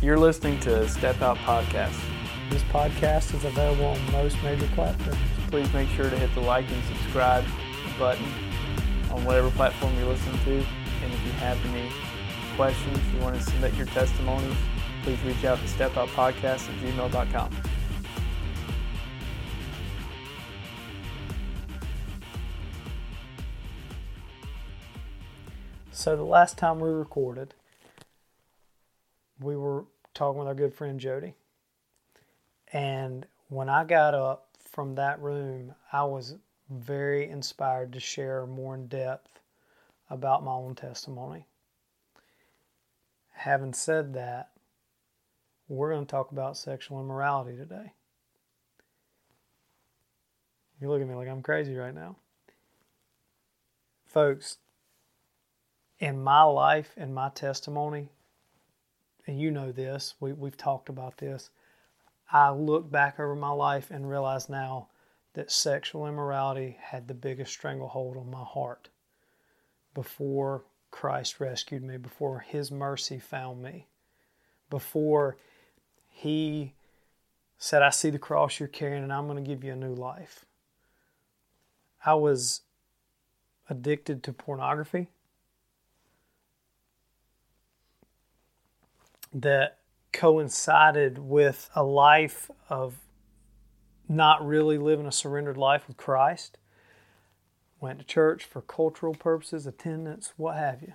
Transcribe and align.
You're 0.00 0.16
listening 0.16 0.60
to 0.60 0.88
Step 0.88 1.20
Out 1.22 1.38
Podcast. 1.38 1.98
This 2.50 2.62
podcast 2.64 3.34
is 3.34 3.44
available 3.44 3.86
on 3.86 4.12
most 4.12 4.40
major 4.44 4.68
platforms. 4.76 5.18
Please 5.50 5.72
make 5.72 5.88
sure 5.88 6.08
to 6.08 6.16
hit 6.16 6.32
the 6.36 6.40
like 6.40 6.70
and 6.70 6.84
subscribe 6.84 7.44
button 7.98 8.24
on 9.10 9.24
whatever 9.24 9.50
platform 9.50 9.92
you're 9.98 10.06
listening 10.06 10.38
to. 10.44 10.52
And 11.02 11.12
if 11.12 11.26
you 11.26 11.32
have 11.32 11.58
any 11.66 11.90
questions, 12.54 12.96
you 13.12 13.20
want 13.20 13.34
to 13.34 13.42
submit 13.42 13.74
your 13.74 13.86
testimonies, 13.86 14.54
please 15.02 15.20
reach 15.24 15.44
out 15.44 15.58
to 15.58 15.64
stepoutpodcast 15.64 16.44
at 16.44 16.60
gmail.com. 16.60 17.50
So 25.90 26.14
the 26.14 26.22
last 26.22 26.56
time 26.56 26.78
we 26.78 26.88
recorded, 26.88 27.54
we 29.40 29.56
were 29.56 29.84
talking 30.14 30.38
with 30.38 30.48
our 30.48 30.54
good 30.54 30.74
friend 30.74 30.98
Jody. 30.98 31.34
And 32.72 33.26
when 33.48 33.68
I 33.68 33.84
got 33.84 34.14
up 34.14 34.48
from 34.70 34.94
that 34.96 35.20
room, 35.20 35.74
I 35.92 36.04
was 36.04 36.36
very 36.70 37.28
inspired 37.28 37.92
to 37.92 38.00
share 38.00 38.46
more 38.46 38.74
in 38.74 38.88
depth 38.88 39.40
about 40.10 40.44
my 40.44 40.52
own 40.52 40.74
testimony. 40.74 41.46
Having 43.32 43.74
said 43.74 44.14
that, 44.14 44.50
we're 45.68 45.92
going 45.92 46.04
to 46.04 46.10
talk 46.10 46.32
about 46.32 46.56
sexual 46.56 47.00
immorality 47.00 47.56
today. 47.56 47.92
You 50.80 50.88
look 50.88 51.00
at 51.00 51.08
me 51.08 51.14
like 51.14 51.28
I'm 51.28 51.42
crazy 51.42 51.74
right 51.74 51.94
now. 51.94 52.16
Folks, 54.06 54.58
in 55.98 56.22
my 56.22 56.42
life 56.42 56.92
in 56.96 57.12
my 57.12 57.28
testimony, 57.30 58.08
and 59.28 59.38
you 59.38 59.50
know 59.50 59.70
this, 59.70 60.14
we, 60.20 60.32
we've 60.32 60.56
talked 60.56 60.88
about 60.88 61.18
this. 61.18 61.50
I 62.32 62.50
look 62.50 62.90
back 62.90 63.20
over 63.20 63.36
my 63.36 63.50
life 63.50 63.90
and 63.90 64.08
realize 64.08 64.48
now 64.48 64.88
that 65.34 65.52
sexual 65.52 66.06
immorality 66.06 66.78
had 66.80 67.06
the 67.06 67.14
biggest 67.14 67.52
stranglehold 67.52 68.16
on 68.16 68.30
my 68.30 68.42
heart 68.42 68.88
before 69.94 70.64
Christ 70.90 71.40
rescued 71.40 71.82
me, 71.82 71.98
before 71.98 72.40
His 72.40 72.72
mercy 72.72 73.18
found 73.18 73.62
me, 73.62 73.86
before 74.70 75.36
He 76.08 76.72
said, 77.58 77.82
I 77.82 77.90
see 77.90 78.08
the 78.08 78.18
cross 78.18 78.58
you're 78.58 78.68
carrying 78.68 79.02
and 79.02 79.12
I'm 79.12 79.26
going 79.26 79.42
to 79.42 79.48
give 79.48 79.62
you 79.62 79.72
a 79.72 79.76
new 79.76 79.94
life. 79.94 80.46
I 82.04 82.14
was 82.14 82.62
addicted 83.68 84.22
to 84.22 84.32
pornography. 84.32 85.08
That 89.32 89.78
coincided 90.12 91.18
with 91.18 91.70
a 91.74 91.82
life 91.82 92.50
of 92.68 92.96
not 94.08 94.46
really 94.46 94.78
living 94.78 95.06
a 95.06 95.12
surrendered 95.12 95.56
life 95.56 95.86
with 95.86 95.96
Christ. 95.96 96.58
Went 97.80 97.98
to 98.00 98.04
church 98.04 98.44
for 98.44 98.60
cultural 98.60 99.14
purposes, 99.14 99.66
attendance, 99.66 100.32
what 100.36 100.56
have 100.56 100.82
you. 100.82 100.94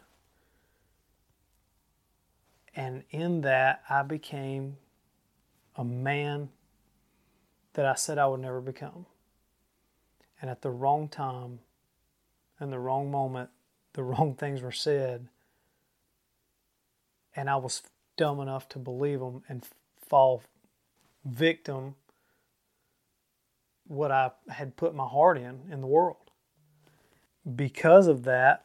And 2.75 3.03
in 3.11 3.41
that, 3.41 3.83
I 3.89 4.01
became 4.01 4.77
a 5.75 5.83
man 5.83 6.49
that 7.73 7.85
I 7.85 7.95
said 7.95 8.17
I 8.17 8.27
would 8.27 8.39
never 8.41 8.61
become. 8.61 9.05
And 10.41 10.49
at 10.49 10.61
the 10.61 10.71
wrong 10.71 11.07
time, 11.07 11.59
and 12.59 12.71
the 12.71 12.79
wrong 12.79 13.11
moment, 13.11 13.49
the 13.93 14.03
wrong 14.03 14.35
things 14.35 14.61
were 14.61 14.71
said. 14.71 15.27
And 17.35 17.49
I 17.49 17.55
was 17.55 17.83
dumb 18.17 18.39
enough 18.39 18.69
to 18.69 18.79
believe 18.79 19.19
them 19.19 19.43
and 19.47 19.65
fall 20.07 20.43
victim 21.25 21.95
what 23.87 24.11
I 24.11 24.31
had 24.49 24.75
put 24.75 24.95
my 24.95 25.07
heart 25.07 25.37
in 25.37 25.61
in 25.71 25.81
the 25.81 25.87
world. 25.87 26.17
Because 27.55 28.07
of 28.07 28.23
that, 28.23 28.63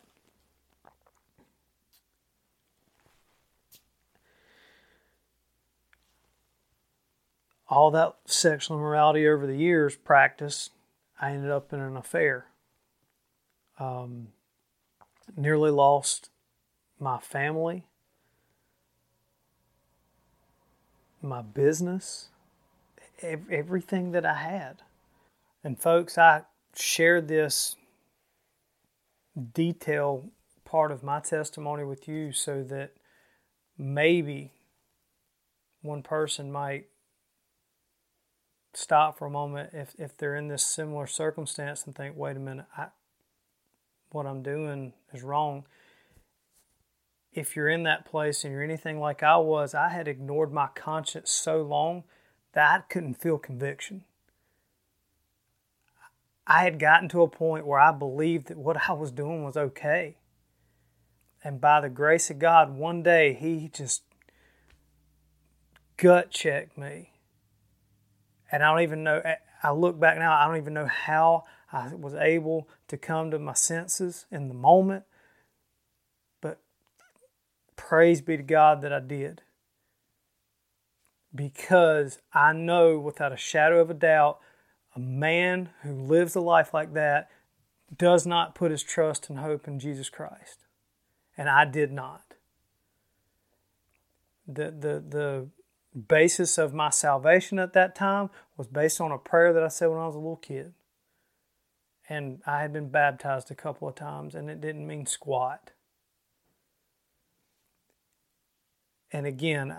all 7.68 7.90
that 7.90 8.14
sexual 8.26 8.76
immorality 8.76 9.26
over 9.26 9.46
the 9.46 9.56
years 9.56 9.96
practiced, 9.96 10.70
I 11.20 11.32
ended 11.32 11.50
up 11.50 11.72
in 11.72 11.80
an 11.80 11.96
affair. 11.96 12.46
Um, 13.80 14.28
nearly 15.36 15.70
lost 15.70 16.30
my 16.98 17.18
family 17.18 17.87
my 21.22 21.42
business, 21.42 22.28
everything 23.22 24.12
that 24.12 24.24
I 24.24 24.34
had. 24.34 24.82
And 25.64 25.80
folks, 25.80 26.16
I 26.16 26.42
shared 26.74 27.28
this 27.28 27.76
detail 29.54 30.30
part 30.64 30.92
of 30.92 31.02
my 31.02 31.20
testimony 31.20 31.84
with 31.84 32.08
you 32.08 32.32
so 32.32 32.62
that 32.64 32.92
maybe 33.76 34.52
one 35.82 36.02
person 36.02 36.52
might 36.52 36.86
stop 38.74 39.18
for 39.18 39.26
a 39.26 39.30
moment 39.30 39.70
if, 39.72 39.94
if 39.98 40.16
they're 40.16 40.36
in 40.36 40.48
this 40.48 40.62
similar 40.62 41.06
circumstance 41.06 41.84
and 41.84 41.94
think, 41.94 42.16
wait 42.16 42.36
a 42.36 42.40
minute, 42.40 42.66
I, 42.76 42.88
what 44.10 44.26
I'm 44.26 44.42
doing 44.42 44.92
is 45.12 45.22
wrong 45.22 45.64
if 47.38 47.54
you're 47.54 47.68
in 47.68 47.84
that 47.84 48.04
place 48.04 48.44
and 48.44 48.52
you're 48.52 48.62
anything 48.62 48.98
like 48.98 49.22
I 49.22 49.36
was, 49.36 49.74
I 49.74 49.88
had 49.88 50.08
ignored 50.08 50.52
my 50.52 50.68
conscience 50.74 51.30
so 51.30 51.62
long 51.62 52.04
that 52.52 52.70
I 52.70 52.82
couldn't 52.92 53.14
feel 53.14 53.38
conviction. 53.38 54.04
I 56.46 56.64
had 56.64 56.78
gotten 56.78 57.08
to 57.10 57.22
a 57.22 57.28
point 57.28 57.66
where 57.66 57.78
I 57.78 57.92
believed 57.92 58.48
that 58.48 58.58
what 58.58 58.88
I 58.88 58.92
was 58.92 59.12
doing 59.12 59.44
was 59.44 59.56
okay. 59.56 60.16
And 61.44 61.60
by 61.60 61.80
the 61.80 61.88
grace 61.88 62.30
of 62.30 62.38
God, 62.38 62.74
one 62.74 63.02
day 63.02 63.34
He 63.34 63.70
just 63.72 64.02
gut 65.96 66.30
checked 66.30 66.76
me. 66.76 67.12
And 68.50 68.62
I 68.62 68.72
don't 68.72 68.82
even 68.82 69.04
know, 69.04 69.22
I 69.62 69.70
look 69.72 70.00
back 70.00 70.18
now, 70.18 70.36
I 70.36 70.46
don't 70.46 70.56
even 70.56 70.74
know 70.74 70.86
how 70.86 71.44
I 71.70 71.94
was 71.94 72.14
able 72.14 72.68
to 72.88 72.96
come 72.96 73.30
to 73.30 73.38
my 73.38 73.52
senses 73.52 74.24
in 74.30 74.48
the 74.48 74.54
moment 74.54 75.04
Praise 77.78 78.20
be 78.20 78.36
to 78.36 78.42
God 78.42 78.82
that 78.82 78.92
I 78.92 79.00
did. 79.00 79.40
Because 81.34 82.18
I 82.34 82.52
know 82.52 82.98
without 82.98 83.32
a 83.32 83.36
shadow 83.36 83.80
of 83.80 83.88
a 83.88 83.94
doubt, 83.94 84.40
a 84.94 85.00
man 85.00 85.70
who 85.82 85.92
lives 85.94 86.34
a 86.34 86.40
life 86.40 86.74
like 86.74 86.92
that 86.92 87.30
does 87.96 88.26
not 88.26 88.54
put 88.54 88.70
his 88.70 88.82
trust 88.82 89.30
and 89.30 89.38
hope 89.38 89.66
in 89.66 89.78
Jesus 89.78 90.10
Christ. 90.10 90.66
And 91.36 91.48
I 91.48 91.64
did 91.64 91.92
not. 91.92 92.34
The, 94.46 94.64
the, 94.64 95.04
the 95.08 95.48
basis 95.98 96.58
of 96.58 96.74
my 96.74 96.90
salvation 96.90 97.58
at 97.58 97.74
that 97.74 97.94
time 97.94 98.28
was 98.56 98.66
based 98.66 99.00
on 99.00 99.12
a 99.12 99.18
prayer 99.18 99.52
that 99.52 99.62
I 99.62 99.68
said 99.68 99.86
when 99.86 99.98
I 99.98 100.06
was 100.06 100.16
a 100.16 100.18
little 100.18 100.36
kid. 100.36 100.74
And 102.08 102.42
I 102.46 102.60
had 102.60 102.72
been 102.72 102.88
baptized 102.88 103.50
a 103.50 103.54
couple 103.54 103.86
of 103.86 103.94
times, 103.94 104.34
and 104.34 104.50
it 104.50 104.60
didn't 104.60 104.86
mean 104.86 105.06
squat. 105.06 105.70
And 109.12 109.26
again, 109.26 109.74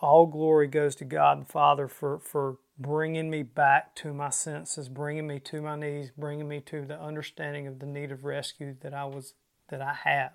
all 0.00 0.26
glory 0.26 0.68
goes 0.68 0.94
to 0.96 1.04
God 1.04 1.42
the 1.42 1.52
Father 1.52 1.88
for, 1.88 2.18
for 2.18 2.58
bringing 2.78 3.30
me 3.30 3.42
back 3.42 3.94
to 3.96 4.12
my 4.12 4.30
senses, 4.30 4.88
bringing 4.88 5.26
me 5.26 5.40
to 5.40 5.62
my 5.62 5.76
knees, 5.76 6.10
bringing 6.16 6.48
me 6.48 6.60
to 6.60 6.84
the 6.84 7.00
understanding 7.00 7.66
of 7.66 7.78
the 7.78 7.86
need 7.86 8.12
of 8.12 8.24
rescue 8.24 8.76
that 8.80 8.94
I 8.94 9.04
was 9.04 9.34
that 9.68 9.82
I 9.82 9.94
have. 10.04 10.32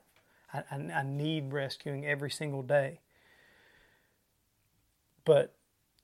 I, 0.53 0.63
I, 0.71 0.75
I 0.75 1.03
need 1.03 1.53
rescuing 1.53 2.05
every 2.05 2.29
single 2.29 2.63
day. 2.63 2.99
But 5.23 5.55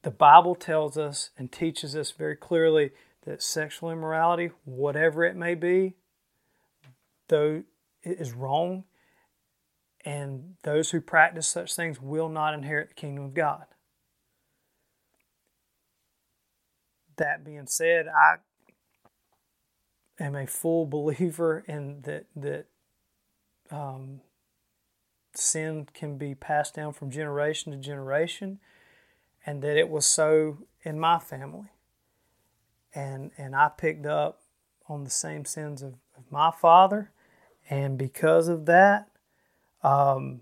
the 0.04 0.12
Bible 0.12 0.56
tells 0.56 0.98
us 0.98 1.32
and 1.38 1.52
teaches 1.52 1.96
us 1.96 2.12
very 2.12 2.36
clearly 2.36 2.92
that 3.26 3.42
sexual 3.44 3.92
immorality, 3.92 4.52
whatever 4.64 5.26
it 5.26 5.36
may 5.36 5.56
be, 5.56 5.96
though 7.28 7.64
it 8.04 8.22
is 8.22 8.32
wrong, 8.32 8.86
and 10.08 10.54
those 10.64 10.92
who 10.92 11.02
practice 11.02 11.50
such 11.50 11.76
things 11.76 12.02
will 12.02 12.30
not 12.30 12.54
inherit 12.54 12.88
the 12.88 12.94
kingdom 12.94 13.26
of 13.26 13.34
God. 13.34 13.66
That 17.18 17.44
being 17.44 17.68
said, 17.68 18.08
I 18.08 18.36
am 20.18 20.34
a 20.34 20.48
full 20.48 20.86
believer 20.86 21.66
in 21.68 22.04
that 22.04 22.26
that 22.38 22.68
um, 23.70 24.22
sin 25.34 25.90
can 25.94 26.18
be 26.18 26.34
passed 26.34 26.76
down 26.76 26.94
from 26.94 27.12
generation 27.12 27.74
to 27.74 27.78
generation, 27.78 28.60
and 29.46 29.62
that 29.62 29.76
it 29.76 29.90
was 29.90 30.06
so 30.06 30.60
in 30.84 31.02
my 31.02 31.20
family. 31.20 31.68
And 32.96 33.32
and 33.38 33.54
I 33.58 33.72
picked 33.78 34.06
up 34.06 34.40
on 34.88 35.04
the 35.04 35.10
same 35.10 35.44
sins 35.44 35.82
of, 35.82 35.96
of 36.18 36.32
my 36.32 36.50
father, 36.50 37.12
and 37.70 37.98
because 37.98 38.48
of 38.48 38.68
that, 38.68 39.10
um, 39.84 40.42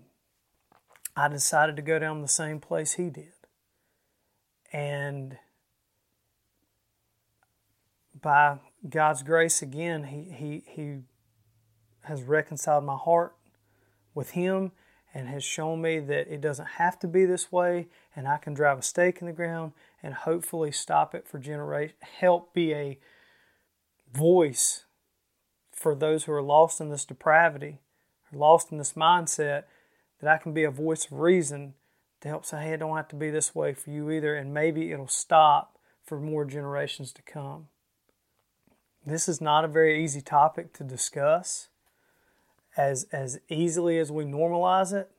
I 1.14 1.28
decided 1.28 1.76
to 1.76 1.82
go 1.82 1.98
down 1.98 2.22
the 2.22 2.28
same 2.28 2.60
place 2.60 2.94
he 2.94 3.10
did. 3.10 3.32
And 4.72 5.38
by 8.20 8.58
God's 8.88 9.22
grace 9.22 9.62
again, 9.62 10.04
he, 10.04 10.30
he, 10.34 10.64
he 10.66 10.98
has 12.02 12.22
reconciled 12.22 12.84
my 12.84 12.96
heart 12.96 13.34
with 14.14 14.30
him 14.30 14.72
and 15.14 15.28
has 15.28 15.44
shown 15.44 15.80
me 15.80 15.98
that 15.98 16.32
it 16.32 16.40
doesn't 16.40 16.66
have 16.66 16.98
to 16.98 17.08
be 17.08 17.24
this 17.24 17.50
way 17.50 17.88
and 18.14 18.28
I 18.28 18.36
can 18.36 18.54
drive 18.54 18.78
a 18.78 18.82
stake 18.82 19.18
in 19.20 19.26
the 19.26 19.32
ground 19.32 19.72
and 20.02 20.12
hopefully 20.12 20.72
stop 20.72 21.14
it 21.14 21.26
for 21.26 21.38
generation 21.38 21.96
help 22.20 22.52
be 22.52 22.74
a 22.74 22.98
voice 24.12 24.86
for 25.76 25.94
those 25.94 26.24
who 26.24 26.32
are 26.32 26.42
lost 26.42 26.80
in 26.80 26.88
this 26.88 27.04
depravity, 27.04 27.80
lost 28.36 28.70
in 28.70 28.78
this 28.78 28.92
mindset, 28.92 29.64
that 30.20 30.30
I 30.30 30.38
can 30.38 30.52
be 30.52 30.64
a 30.64 30.70
voice 30.70 31.06
of 31.06 31.18
reason 31.18 31.74
to 32.20 32.28
help 32.28 32.44
say, 32.44 32.62
hey, 32.62 32.72
it 32.72 32.78
don't 32.78 32.96
have 32.96 33.08
to 33.08 33.16
be 33.16 33.30
this 33.30 33.54
way 33.54 33.74
for 33.74 33.90
you 33.90 34.10
either, 34.10 34.34
and 34.34 34.54
maybe 34.54 34.92
it'll 34.92 35.08
stop 35.08 35.78
for 36.04 36.20
more 36.20 36.44
generations 36.44 37.12
to 37.12 37.22
come. 37.22 37.68
This 39.04 39.28
is 39.28 39.40
not 39.40 39.64
a 39.64 39.68
very 39.68 40.02
easy 40.02 40.20
topic 40.20 40.72
to 40.74 40.84
discuss. 40.84 41.68
As, 42.76 43.06
as 43.12 43.38
easily 43.48 43.98
as 43.98 44.12
we 44.12 44.24
normalize 44.24 44.92
it, 44.92 45.10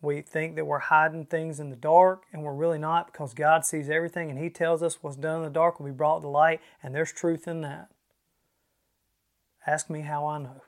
we 0.00 0.22
think 0.22 0.54
that 0.54 0.64
we're 0.64 0.78
hiding 0.78 1.26
things 1.26 1.58
in 1.58 1.70
the 1.70 1.76
dark, 1.76 2.22
and 2.32 2.42
we're 2.42 2.54
really 2.54 2.78
not 2.78 3.12
because 3.12 3.34
God 3.34 3.66
sees 3.66 3.90
everything 3.90 4.30
and 4.30 4.38
He 4.38 4.48
tells 4.48 4.82
us 4.82 5.02
what's 5.02 5.16
done 5.16 5.38
in 5.38 5.42
the 5.42 5.50
dark 5.50 5.78
will 5.78 5.86
be 5.86 5.92
brought 5.92 6.20
to 6.20 6.28
light, 6.28 6.60
and 6.82 6.94
there's 6.94 7.12
truth 7.12 7.48
in 7.48 7.62
that. 7.62 7.88
Ask 9.66 9.90
me 9.90 10.02
how 10.02 10.26
I 10.26 10.38
know. 10.38 10.62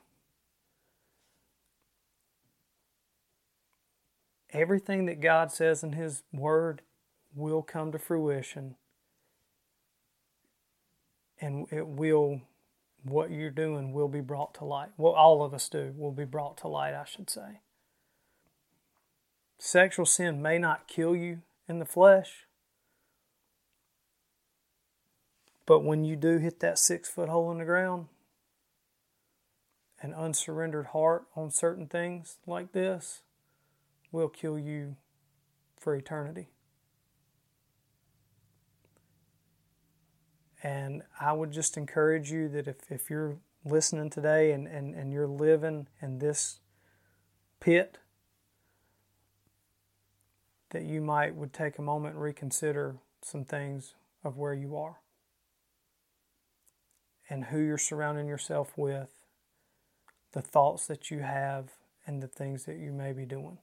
Everything 4.53 5.05
that 5.05 5.21
God 5.21 5.51
says 5.51 5.83
in 5.83 5.93
His 5.93 6.23
Word 6.33 6.81
will 7.35 7.61
come 7.61 7.91
to 7.91 7.99
fruition. 7.99 8.75
And 11.39 11.67
it 11.71 11.87
will, 11.87 12.41
what 13.03 13.31
you're 13.31 13.49
doing 13.49 13.93
will 13.93 14.09
be 14.09 14.21
brought 14.21 14.53
to 14.55 14.65
light. 14.65 14.89
What 14.97 15.15
all 15.15 15.43
of 15.43 15.53
us 15.53 15.69
do 15.69 15.93
will 15.97 16.11
be 16.11 16.25
brought 16.25 16.57
to 16.57 16.67
light, 16.67 16.93
I 16.93 17.05
should 17.05 17.29
say. 17.29 17.61
Sexual 19.57 20.07
sin 20.07 20.41
may 20.41 20.57
not 20.57 20.87
kill 20.87 21.15
you 21.15 21.41
in 21.67 21.79
the 21.79 21.85
flesh, 21.85 22.45
but 25.65 25.83
when 25.83 26.03
you 26.03 26.15
do 26.15 26.37
hit 26.37 26.59
that 26.59 26.77
six 26.79 27.09
foot 27.09 27.29
hole 27.29 27.51
in 27.51 27.59
the 27.59 27.65
ground, 27.65 28.07
an 30.01 30.13
unsurrendered 30.13 30.87
heart 30.87 31.25
on 31.35 31.51
certain 31.51 31.85
things 31.85 32.37
like 32.47 32.71
this 32.71 33.21
will 34.11 34.29
kill 34.29 34.57
you 34.59 34.95
for 35.77 35.95
eternity. 35.95 36.49
And 40.63 41.01
I 41.19 41.33
would 41.33 41.51
just 41.51 41.77
encourage 41.77 42.31
you 42.31 42.47
that 42.49 42.67
if, 42.67 42.91
if 42.91 43.09
you're 43.09 43.37
listening 43.65 44.09
today 44.09 44.51
and, 44.51 44.67
and, 44.67 44.93
and 44.93 45.11
you're 45.11 45.27
living 45.27 45.87
in 46.01 46.19
this 46.19 46.59
pit, 47.59 47.97
that 50.69 50.83
you 50.83 51.01
might 51.01 51.35
would 51.35 51.53
take 51.53 51.77
a 51.77 51.81
moment 51.81 52.15
and 52.15 52.23
reconsider 52.23 52.95
some 53.21 53.43
things 53.43 53.95
of 54.23 54.37
where 54.37 54.53
you 54.53 54.77
are 54.77 54.99
and 57.29 57.45
who 57.45 57.59
you're 57.59 57.77
surrounding 57.77 58.27
yourself 58.27 58.73
with 58.77 59.09
the 60.33 60.41
thoughts 60.41 60.87
that 60.87 61.11
you 61.11 61.19
have 61.19 61.71
and 62.05 62.21
the 62.21 62.27
things 62.27 62.65
that 62.65 62.77
you 62.77 62.91
may 62.91 63.13
be 63.13 63.25
doing. 63.25 63.57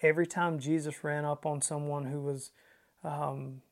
Every 0.00 0.26
time 0.26 0.58
Jesus 0.58 1.02
ran 1.02 1.24
up 1.24 1.44
on 1.44 1.60
someone 1.60 2.06
who 2.06 2.20
was 2.20 2.50
um, 3.02 3.62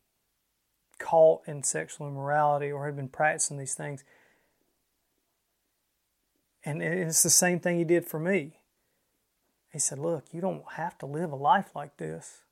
caught 0.98 1.42
in 1.46 1.62
sexual 1.62 2.08
immorality 2.08 2.70
or 2.70 2.86
had 2.86 2.96
been 2.96 3.08
practicing 3.08 3.58
these 3.58 3.74
things, 3.74 4.02
and 6.64 6.82
it's 6.82 7.22
the 7.22 7.30
same 7.30 7.60
thing 7.60 7.78
he 7.78 7.84
did 7.84 8.04
for 8.04 8.18
me. 8.18 8.58
He 9.72 9.78
said, 9.78 9.98
Look, 9.98 10.24
you 10.32 10.40
don't 10.40 10.64
have 10.72 10.98
to 10.98 11.06
live 11.06 11.30
a 11.30 11.36
life 11.36 11.70
like 11.76 11.96
this. 11.96 12.42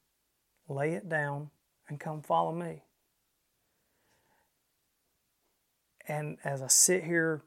Lay 0.69 0.93
it 0.93 1.09
down 1.09 1.51
and 1.89 1.99
come 1.99 2.23
follow 2.23 2.53
me. 2.53 2.85
And 6.07 6.39
as 6.45 6.63
I 6.63 6.69
sit 6.69 7.05
here 7.05 7.43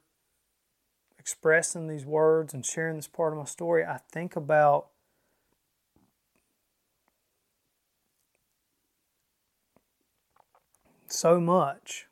expressing 1.17 1.87
these 1.87 2.05
words 2.05 2.53
and 2.53 2.65
sharing 2.65 2.95
this 2.95 3.07
part 3.07 3.33
of 3.33 3.39
my 3.39 3.45
story, 3.45 3.85
I 3.85 3.99
think 4.11 4.35
about 4.35 4.87
so 11.11 11.39
much. 11.39 12.07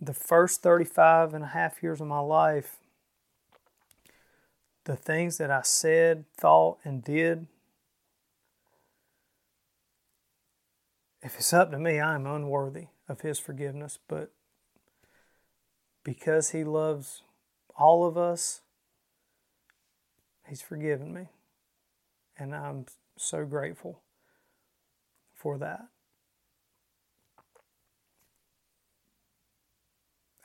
The 0.00 0.14
first 0.14 0.62
35 0.62 1.34
and 1.34 1.44
a 1.44 1.48
half 1.48 1.82
years 1.82 2.00
of 2.00 2.06
my 2.06 2.20
life, 2.20 2.76
the 4.84 4.96
things 4.96 5.38
that 5.38 5.50
I 5.50 5.62
said, 5.62 6.24
thought, 6.36 6.78
and 6.84 7.04
did, 7.04 7.46
if 11.22 11.36
it's 11.36 11.52
up 11.52 11.70
to 11.70 11.78
me, 11.78 12.00
I 12.00 12.14
am 12.14 12.26
unworthy 12.26 12.86
of 13.08 13.20
His 13.20 13.38
forgiveness, 13.38 13.98
but 14.08 14.32
because 16.02 16.50
He 16.50 16.64
loves 16.64 17.22
all 17.76 18.06
of 18.06 18.16
us, 18.16 18.62
He's 20.48 20.62
forgiven 20.62 21.12
me. 21.12 21.28
And 22.38 22.54
I'm 22.54 22.86
so 23.16 23.44
grateful 23.44 24.00
for 25.34 25.58
that. 25.58 25.86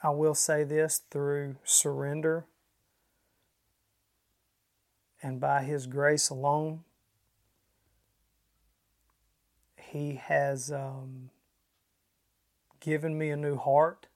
I 0.02 0.10
will 0.10 0.34
say 0.34 0.62
this 0.64 1.02
through 1.10 1.56
surrender 1.64 2.46
and 5.22 5.40
by 5.40 5.62
His 5.64 5.86
grace 5.86 6.28
alone, 6.28 6.84
He 9.76 10.20
has 10.22 10.70
um, 10.70 11.30
given 12.80 13.16
me 13.16 13.30
a 13.30 13.36
new 13.36 13.56
heart. 13.56 14.06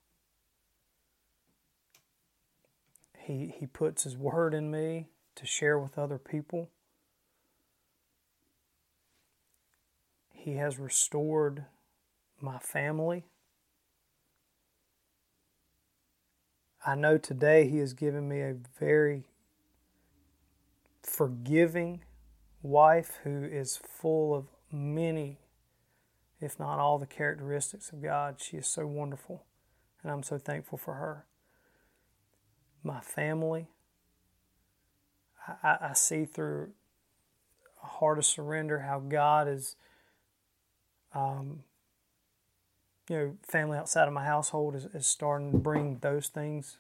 He, 3.19 3.55
he 3.59 3.67
puts 3.67 4.05
His 4.05 4.17
Word 4.17 4.55
in 4.55 4.71
me 4.71 5.09
to 5.37 5.47
share 5.47 5.79
with 5.79 5.99
other 5.99 6.19
people. 6.19 6.71
He 10.33 10.55
has 10.55 10.79
restored 10.79 11.65
my 12.41 12.59
family. 12.59 13.25
I 16.85 16.95
know 16.95 17.19
today 17.19 17.69
He 17.69 17.79
has 17.79 17.93
given 17.93 18.29
me 18.29 18.41
a 18.41 18.57
very 18.79 19.25
forgiving 21.03 22.03
wife 22.63 23.19
who 23.25 23.45
is 23.45 23.77
full 23.77 24.35
of 24.35 24.47
many, 24.73 25.39
if 26.41 26.59
not 26.59 26.79
all, 26.79 26.99
the 26.99 27.07
characteristics 27.07 27.91
of 27.91 28.03
God. 28.03 28.41
She 28.41 28.57
is 28.57 28.67
so 28.67 28.87
wonderful, 28.87 29.45
and 30.03 30.11
I'm 30.13 30.23
so 30.23 30.39
thankful 30.39 30.79
for 30.79 30.95
her 30.95 31.27
my 32.83 33.01
family. 33.01 33.69
I, 35.63 35.79
I 35.81 35.93
see 35.95 36.25
through 36.25 36.71
a 37.83 37.87
heart 37.87 38.19
of 38.19 38.25
surrender 38.25 38.81
how 38.81 39.01
God 39.01 39.49
is, 39.49 39.77
um, 41.15 41.65
you 43.09 43.17
know, 43.17 43.37
family 43.43 43.79
outside 43.79 44.07
of 44.07 44.15
my 44.15 44.25
household 44.25 44.75
is, 44.75 44.87
is 44.95 45.07
starting 45.07 45.53
to 45.53 45.59
bring 45.59 45.99
those 45.99 46.29
things, 46.29 46.79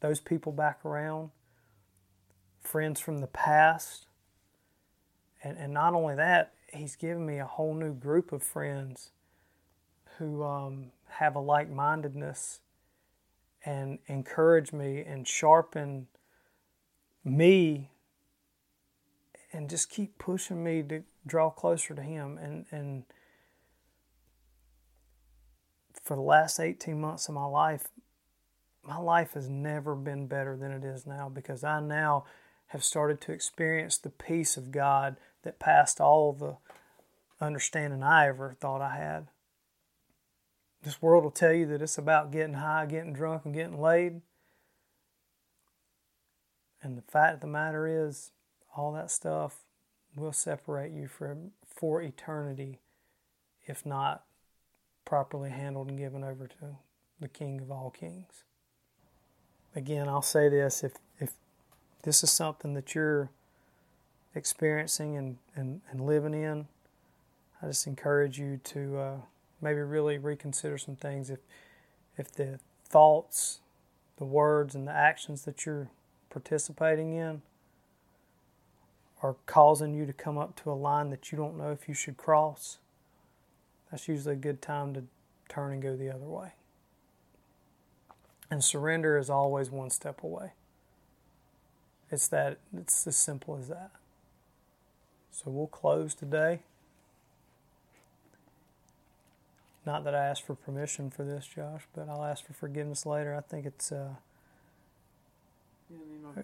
those 0.00 0.20
people 0.20 0.52
back 0.52 0.84
around. 0.84 1.30
Friends 2.60 3.00
from 3.00 3.18
the 3.18 3.26
past. 3.26 4.06
And, 5.42 5.56
and 5.56 5.72
not 5.72 5.94
only 5.94 6.14
that, 6.16 6.52
he's 6.72 6.96
given 6.96 7.24
me 7.24 7.38
a 7.38 7.46
whole 7.46 7.74
new 7.74 7.94
group 7.94 8.32
of 8.32 8.42
friends 8.42 9.10
who 10.18 10.42
um, 10.42 10.92
have 11.08 11.34
a 11.34 11.40
like 11.40 11.70
mindedness 11.70 12.60
and 13.64 13.98
encourage 14.06 14.72
me 14.72 15.02
and 15.06 15.26
sharpen 15.26 16.06
me 17.24 17.90
and 19.52 19.68
just 19.68 19.90
keep 19.90 20.18
pushing 20.18 20.62
me 20.62 20.82
to 20.82 21.02
draw 21.26 21.50
closer 21.50 21.94
to 21.94 22.02
him 22.02 22.38
and 22.38 22.64
and 22.70 23.04
for 26.02 26.16
the 26.16 26.22
last 26.22 26.58
18 26.58 27.00
months 27.00 27.28
of 27.28 27.34
my 27.34 27.44
life 27.44 27.88
my 28.82 28.98
life 28.98 29.34
has 29.34 29.48
never 29.48 29.94
been 29.94 30.26
better 30.26 30.56
than 30.56 30.72
it 30.72 30.84
is 30.84 31.06
now 31.06 31.28
because 31.28 31.62
I 31.62 31.80
now 31.80 32.24
have 32.68 32.84
started 32.84 33.20
to 33.22 33.32
experience 33.32 33.98
the 33.98 34.10
peace 34.10 34.56
of 34.56 34.70
God 34.70 35.16
that 35.42 35.58
passed 35.58 36.00
all 36.00 36.32
the 36.32 36.56
understanding 37.44 38.02
I 38.02 38.28
ever 38.28 38.56
thought 38.58 38.80
I 38.80 38.96
had. 38.96 39.28
This 40.82 41.02
world 41.02 41.24
will 41.24 41.30
tell 41.30 41.52
you 41.52 41.66
that 41.66 41.82
it's 41.82 41.98
about 41.98 42.30
getting 42.30 42.54
high, 42.54 42.86
getting 42.86 43.12
drunk, 43.12 43.44
and 43.44 43.54
getting 43.54 43.80
laid. 43.80 44.22
And 46.82 46.96
the 46.96 47.02
fact 47.02 47.34
of 47.34 47.40
the 47.40 47.46
matter 47.46 47.86
is, 47.86 48.32
all 48.74 48.92
that 48.92 49.10
stuff 49.10 49.58
will 50.16 50.32
separate 50.32 50.92
you 50.92 51.06
from 51.06 51.50
for 51.66 52.00
eternity 52.00 52.78
if 53.66 53.84
not 53.84 54.24
properly 55.04 55.50
handled 55.50 55.88
and 55.88 55.98
given 55.98 56.22
over 56.24 56.46
to 56.46 56.76
the 57.20 57.28
King 57.28 57.60
of 57.60 57.70
all 57.70 57.90
kings. 57.90 58.44
Again, 59.74 60.08
I'll 60.08 60.22
say 60.22 60.48
this 60.48 60.82
if 60.82 60.94
if 61.18 61.32
this 62.02 62.24
is 62.24 62.30
something 62.30 62.74
that 62.74 62.94
you're 62.94 63.30
experiencing 64.34 65.16
and, 65.16 65.36
and, 65.54 65.80
and 65.90 66.00
living 66.00 66.34
in, 66.34 66.66
I 67.62 67.66
just 67.66 67.86
encourage 67.86 68.38
you 68.38 68.58
to 68.64 68.98
uh, 68.98 69.16
maybe 69.60 69.80
really 69.80 70.18
reconsider 70.18 70.78
some 70.78 70.96
things. 70.96 71.30
If 71.30 71.40
if 72.16 72.32
the 72.32 72.58
thoughts, 72.84 73.60
the 74.16 74.24
words, 74.24 74.74
and 74.74 74.86
the 74.86 74.92
actions 74.92 75.44
that 75.44 75.66
you're 75.66 75.88
participating 76.30 77.12
in 77.12 77.42
are 79.22 79.36
causing 79.46 79.94
you 79.94 80.06
to 80.06 80.12
come 80.12 80.38
up 80.38 80.56
to 80.62 80.70
a 80.70 80.74
line 80.74 81.10
that 81.10 81.30
you 81.30 81.36
don't 81.38 81.56
know 81.56 81.70
if 81.70 81.88
you 81.88 81.94
should 81.94 82.16
cross, 82.16 82.78
that's 83.90 84.08
usually 84.08 84.34
a 84.34 84.38
good 84.38 84.62
time 84.62 84.94
to 84.94 85.04
turn 85.48 85.72
and 85.72 85.82
go 85.82 85.96
the 85.96 86.10
other 86.10 86.26
way. 86.26 86.52
And 88.50 88.64
surrender 88.64 89.16
is 89.18 89.30
always 89.30 89.70
one 89.70 89.90
step 89.90 90.22
away. 90.22 90.52
It's 92.10 92.28
that 92.28 92.58
it's 92.76 93.06
as 93.06 93.16
simple 93.16 93.56
as 93.56 93.68
that. 93.68 93.90
So 95.30 95.44
we'll 95.50 95.68
close 95.68 96.14
today. 96.14 96.60
Not 99.86 100.04
that 100.04 100.14
I 100.14 100.26
asked 100.26 100.44
for 100.44 100.54
permission 100.54 101.10
for 101.10 101.24
this, 101.24 101.46
Josh, 101.46 101.82
but 101.94 102.08
I'll 102.08 102.24
ask 102.24 102.44
for 102.44 102.52
forgiveness 102.52 103.06
later. 103.06 103.34
I 103.34 103.40
think 103.40 103.64
it's 103.64 103.90
uh, 103.90 104.14
Yeah, 105.90 106.42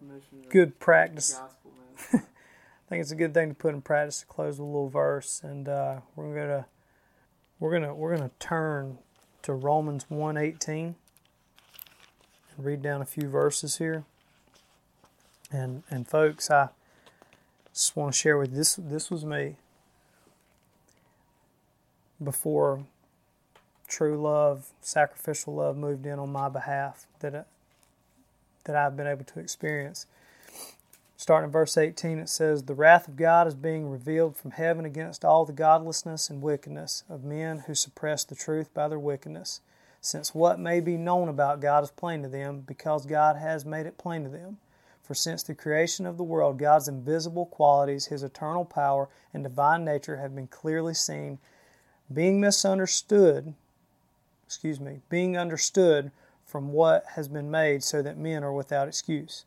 good 0.48 0.78
practice. 0.78 1.34
Gospel, 1.34 1.72
I 2.12 2.88
think 2.88 3.00
it's 3.02 3.10
a 3.10 3.16
good 3.16 3.34
thing 3.34 3.48
to 3.50 3.54
put 3.54 3.74
in 3.74 3.82
practice 3.82 4.20
to 4.20 4.26
close 4.26 4.58
with 4.58 4.60
a 4.60 4.64
little 4.64 4.88
verse, 4.88 5.42
and 5.44 5.68
uh, 5.68 6.00
we're 6.14 6.34
gonna 6.34 6.66
we're 7.58 7.72
gonna 7.72 7.94
we're 7.94 8.16
gonna 8.16 8.30
turn 8.38 8.98
to 9.42 9.52
Romans 9.52 10.06
one 10.08 10.36
eighteen 10.36 10.96
and 12.56 12.66
read 12.66 12.82
down 12.82 13.00
a 13.02 13.06
few 13.06 13.28
verses 13.28 13.78
here. 13.78 14.04
And 15.50 15.82
and 15.90 16.08
folks, 16.08 16.50
I 16.50 16.70
just 17.72 17.96
want 17.96 18.14
to 18.14 18.18
share 18.18 18.36
with 18.38 18.50
you, 18.50 18.56
this 18.56 18.76
this 18.76 19.10
was 19.10 19.24
me 19.24 19.56
before 22.22 22.84
true 23.86 24.20
love, 24.20 24.70
sacrificial 24.80 25.54
love 25.54 25.76
moved 25.76 26.06
in 26.06 26.18
on 26.18 26.32
my 26.32 26.48
behalf 26.48 27.06
that 27.20 27.34
I, 27.34 27.44
that 28.64 28.74
I've 28.74 28.96
been 28.96 29.06
able 29.06 29.24
to 29.24 29.38
experience. 29.38 30.06
Starting 31.18 31.46
in 31.48 31.52
verse 31.52 31.78
18, 31.78 32.18
it 32.18 32.28
says, 32.28 32.64
The 32.64 32.74
wrath 32.74 33.08
of 33.08 33.16
God 33.16 33.46
is 33.46 33.54
being 33.54 33.88
revealed 33.88 34.36
from 34.36 34.50
heaven 34.50 34.84
against 34.84 35.24
all 35.24 35.46
the 35.46 35.52
godlessness 35.52 36.28
and 36.28 36.42
wickedness 36.42 37.04
of 37.08 37.24
men 37.24 37.60
who 37.60 37.74
suppress 37.74 38.22
the 38.22 38.34
truth 38.34 38.72
by 38.74 38.86
their 38.86 38.98
wickedness, 38.98 39.62
since 40.02 40.34
what 40.34 40.60
may 40.60 40.78
be 40.78 40.98
known 40.98 41.30
about 41.30 41.60
God 41.60 41.82
is 41.82 41.90
plain 41.90 42.22
to 42.22 42.28
them, 42.28 42.60
because 42.60 43.06
God 43.06 43.36
has 43.36 43.64
made 43.64 43.86
it 43.86 43.96
plain 43.96 44.24
to 44.24 44.28
them. 44.28 44.58
For 45.02 45.14
since 45.14 45.42
the 45.42 45.54
creation 45.54 46.04
of 46.04 46.18
the 46.18 46.24
world, 46.24 46.58
God's 46.58 46.88
invisible 46.88 47.46
qualities, 47.46 48.06
his 48.06 48.22
eternal 48.22 48.66
power, 48.66 49.08
and 49.32 49.42
divine 49.42 49.86
nature 49.86 50.18
have 50.18 50.34
been 50.34 50.48
clearly 50.48 50.94
seen, 50.94 51.38
being 52.12 52.40
misunderstood, 52.40 53.54
excuse 54.44 54.80
me, 54.80 55.00
being 55.08 55.36
understood 55.36 56.10
from 56.44 56.72
what 56.72 57.04
has 57.14 57.26
been 57.26 57.50
made, 57.50 57.82
so 57.82 58.02
that 58.02 58.18
men 58.18 58.44
are 58.44 58.52
without 58.52 58.86
excuse. 58.86 59.46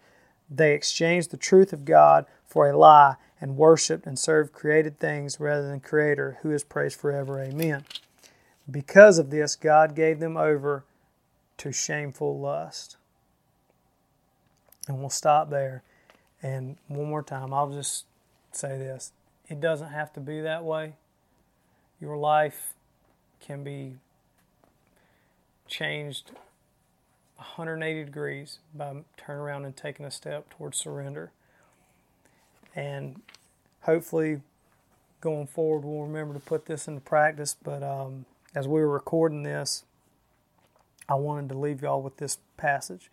They 0.53 0.73
exchanged 0.73 1.31
the 1.31 1.37
truth 1.37 1.71
of 1.71 1.85
God 1.85 2.25
for 2.45 2.69
a 2.69 2.77
lie 2.77 3.15
and 3.39 3.55
worshiped 3.55 4.05
and 4.05 4.19
served 4.19 4.51
created 4.51 4.99
things 4.99 5.39
rather 5.39 5.67
than 5.67 5.79
Creator, 5.79 6.39
who 6.41 6.51
is 6.51 6.65
praised 6.65 6.99
forever. 6.99 7.41
Amen. 7.41 7.85
Because 8.69 9.17
of 9.17 9.29
this, 9.29 9.55
God 9.55 9.95
gave 9.95 10.19
them 10.19 10.35
over 10.35 10.83
to 11.57 11.71
shameful 11.71 12.37
lust. 12.37 12.97
And 14.87 14.99
we'll 14.99 15.09
stop 15.09 15.49
there. 15.49 15.83
And 16.43 16.75
one 16.87 17.09
more 17.09 17.23
time, 17.23 17.53
I'll 17.53 17.71
just 17.71 18.05
say 18.51 18.77
this 18.77 19.13
it 19.47 19.61
doesn't 19.61 19.89
have 19.89 20.11
to 20.13 20.19
be 20.19 20.41
that 20.41 20.63
way. 20.63 20.93
Your 21.99 22.17
life 22.17 22.73
can 23.39 23.63
be 23.63 23.95
changed 25.67 26.31
180 27.41 28.05
degrees 28.05 28.59
by 28.73 29.03
turning 29.17 29.41
around 29.41 29.65
and 29.65 29.75
taking 29.75 30.05
a 30.05 30.11
step 30.11 30.49
towards 30.51 30.77
surrender. 30.77 31.31
And 32.75 33.21
hopefully, 33.81 34.41
going 35.21 35.47
forward, 35.47 35.83
we'll 35.83 36.05
remember 36.05 36.35
to 36.35 36.39
put 36.39 36.67
this 36.67 36.87
into 36.87 37.01
practice. 37.01 37.55
But 37.61 37.81
um, 37.81 38.25
as 38.53 38.67
we 38.67 38.81
were 38.81 38.89
recording 38.89 39.43
this, 39.43 39.83
I 41.09 41.15
wanted 41.15 41.49
to 41.49 41.57
leave 41.57 41.81
y'all 41.81 42.01
with 42.01 42.17
this 42.17 42.37
passage 42.57 43.09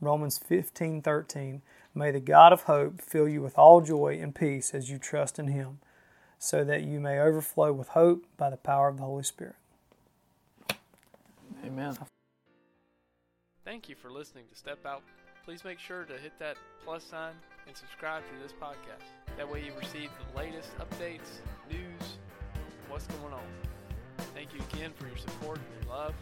Romans 0.00 0.38
15 0.38 1.00
13. 1.02 1.62
May 1.94 2.10
the 2.10 2.20
God 2.20 2.52
of 2.52 2.62
hope 2.62 3.00
fill 3.00 3.28
you 3.28 3.40
with 3.40 3.56
all 3.56 3.80
joy 3.80 4.18
and 4.20 4.34
peace 4.34 4.74
as 4.74 4.90
you 4.90 4.98
trust 4.98 5.38
in 5.38 5.48
Him, 5.48 5.78
so 6.38 6.64
that 6.64 6.82
you 6.82 7.00
may 7.00 7.18
overflow 7.18 7.72
with 7.72 7.88
hope 7.88 8.24
by 8.36 8.50
the 8.50 8.56
power 8.56 8.88
of 8.88 8.96
the 8.98 9.04
Holy 9.04 9.24
Spirit. 9.24 9.56
Amen. 11.64 11.96
Thank 13.68 13.90
you 13.90 13.96
for 13.96 14.10
listening 14.10 14.44
to 14.50 14.56
Step 14.56 14.86
Out. 14.86 15.02
Please 15.44 15.62
make 15.62 15.78
sure 15.78 16.04
to 16.04 16.14
hit 16.14 16.32
that 16.38 16.56
plus 16.86 17.04
sign 17.04 17.34
and 17.66 17.76
subscribe 17.76 18.22
to 18.22 18.42
this 18.42 18.50
podcast. 18.50 19.04
That 19.36 19.46
way 19.46 19.62
you 19.62 19.72
receive 19.78 20.08
the 20.32 20.38
latest 20.38 20.70
updates, 20.78 21.42
news, 21.70 22.16
what's 22.88 23.06
going 23.08 23.34
on. 23.34 23.42
Thank 24.34 24.54
you 24.54 24.60
again 24.72 24.94
for 24.96 25.06
your 25.06 25.18
support 25.18 25.58
and 25.58 25.84
your 25.84 25.94
love. 25.94 26.14